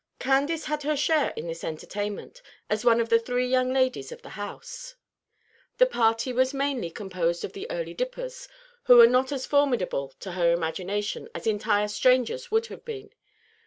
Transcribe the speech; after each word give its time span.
Candace 0.17 0.65
had 0.65 0.81
her 0.81 0.97
share 0.97 1.29
in 1.35 1.45
this 1.45 1.63
entertainment, 1.63 2.41
as 2.71 2.83
one 2.83 2.99
of 2.99 3.09
the 3.09 3.19
three 3.19 3.45
young 3.45 3.71
ladies 3.71 4.11
of 4.11 4.23
the 4.23 4.29
house. 4.29 4.95
The 5.77 5.85
party 5.85 6.33
was 6.33 6.55
mainly 6.55 6.89
composed 6.89 7.45
of 7.45 7.53
the 7.53 7.69
"Early 7.69 7.93
Dippers," 7.93 8.47
who 8.85 8.97
were 8.97 9.05
not 9.05 9.31
as 9.31 9.45
formidable 9.45 10.15
to 10.21 10.31
her 10.31 10.53
imagination 10.53 11.29
as 11.35 11.45
entire 11.45 11.87
strangers 11.87 12.49
would 12.49 12.65
have 12.65 12.83
been. 12.83 13.11